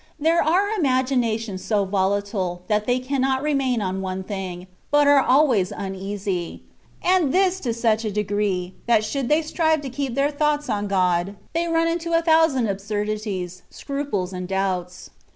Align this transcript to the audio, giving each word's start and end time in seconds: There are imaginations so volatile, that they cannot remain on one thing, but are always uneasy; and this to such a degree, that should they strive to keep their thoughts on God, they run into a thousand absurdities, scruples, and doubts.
There 0.19 0.41
are 0.41 0.69
imaginations 0.69 1.63
so 1.63 1.85
volatile, 1.85 2.63
that 2.65 2.87
they 2.87 2.97
cannot 2.97 3.43
remain 3.43 3.81
on 3.83 4.01
one 4.01 4.23
thing, 4.23 4.65
but 4.89 5.05
are 5.05 5.19
always 5.21 5.71
uneasy; 5.71 6.63
and 7.03 7.31
this 7.31 7.59
to 7.59 7.71
such 7.71 8.03
a 8.03 8.09
degree, 8.11 8.73
that 8.87 9.03
should 9.05 9.29
they 9.29 9.43
strive 9.43 9.81
to 9.81 9.91
keep 9.91 10.15
their 10.15 10.31
thoughts 10.31 10.69
on 10.71 10.87
God, 10.87 11.35
they 11.53 11.67
run 11.67 11.87
into 11.87 12.17
a 12.17 12.21
thousand 12.23 12.65
absurdities, 12.67 13.61
scruples, 13.69 14.33
and 14.33 14.47
doubts. 14.47 15.11